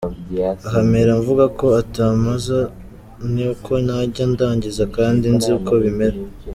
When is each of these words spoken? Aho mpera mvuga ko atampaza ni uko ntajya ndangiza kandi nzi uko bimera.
Aho 0.67 0.79
mpera 0.89 1.11
mvuga 1.19 1.45
ko 1.59 1.65
atampaza 1.81 2.59
ni 3.33 3.43
uko 3.51 3.71
ntajya 3.85 4.23
ndangiza 4.33 4.83
kandi 4.95 5.25
nzi 5.35 5.49
uko 5.57 5.73
bimera. 5.83 6.17